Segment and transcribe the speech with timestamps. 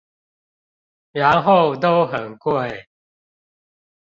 [1.11, 2.87] 然後都很貴！